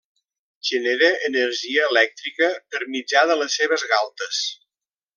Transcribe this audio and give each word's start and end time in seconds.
Genera 0.69 1.09
energia 1.27 1.85
elèctrica 1.95 2.49
per 2.75 2.83
mitjà 2.97 3.27
de 3.33 3.39
les 3.45 3.63
seves 3.63 3.89
galtes. 3.95 4.43